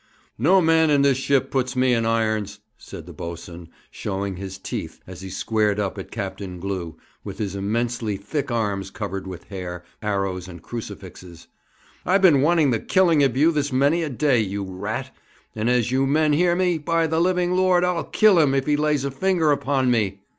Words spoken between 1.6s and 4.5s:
me in irons,' said the boatswain, showing